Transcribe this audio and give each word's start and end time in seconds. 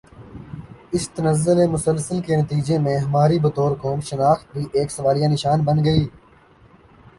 اس 0.91 1.03
تنزل 1.09 1.59
مسلسل 1.67 2.21
کے 2.21 2.35
نتیجے 2.35 2.77
میں 2.85 2.97
ہماری 2.97 3.39
بطور 3.39 3.75
قوم 3.81 3.99
شناخت 4.09 4.51
بھی 4.53 4.65
ایک 4.73 4.91
سوالیہ 4.91 5.27
نشان 5.27 5.63
بن 5.65 5.83
گئی 5.85 6.07